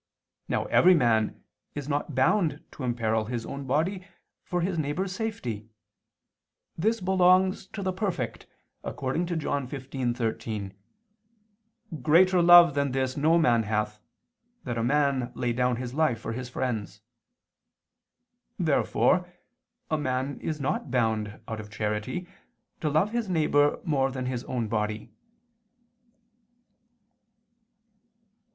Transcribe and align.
Now 0.47 0.65
every 0.65 0.95
man 0.95 1.43
is 1.75 1.87
not 1.87 2.15
bound 2.15 2.63
to 2.71 2.83
imperil 2.83 3.25
his 3.25 3.45
own 3.45 3.65
body 3.67 4.07
for 4.43 4.61
his 4.61 4.79
neighbor's 4.79 5.11
safety: 5.11 5.69
this 6.75 6.99
belongs 6.99 7.67
to 7.67 7.83
the 7.83 7.93
perfect, 7.93 8.47
according 8.83 9.27
to 9.27 9.35
John 9.35 9.67
15:13: 9.67 10.73
"Greater 12.01 12.41
love 12.41 12.73
than 12.73 12.93
this 12.93 13.15
no 13.15 13.37
man 13.37 13.61
hath, 13.61 14.01
that 14.63 14.75
a 14.75 14.81
man 14.83 15.31
lay 15.35 15.53
down 15.53 15.75
his 15.75 15.93
life 15.93 16.19
for 16.19 16.33
his 16.33 16.49
friends." 16.49 17.01
Therefore 18.57 19.31
a 19.91 19.99
man 19.99 20.39
is 20.41 20.59
not 20.59 20.89
bound, 20.89 21.39
out 21.47 21.59
of 21.59 21.69
charity, 21.69 22.27
to 22.79 22.89
love 22.89 23.11
his 23.11 23.29
neighbor 23.29 23.79
more 23.83 24.09
than 24.09 24.25
his 24.25 24.43
own 24.45 24.67
body. 24.67 25.11